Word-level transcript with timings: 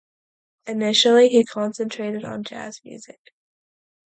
Initially 0.65 1.29
he 1.29 1.45
concentrated 1.45 2.25
on 2.25 2.43
jazz 2.43 2.81
music. 2.83 3.19